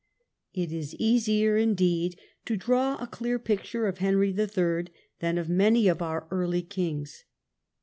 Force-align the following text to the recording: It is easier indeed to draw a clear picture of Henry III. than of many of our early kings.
It 0.55 0.71
is 0.71 0.95
easier 0.95 1.57
indeed 1.57 2.19
to 2.45 2.57
draw 2.57 2.95
a 2.95 3.05
clear 3.05 3.37
picture 3.37 3.85
of 3.85 3.99
Henry 3.99 4.33
III. 4.35 4.87
than 5.19 5.37
of 5.37 5.47
many 5.47 5.87
of 5.87 6.01
our 6.01 6.27
early 6.31 6.63
kings. 6.63 7.25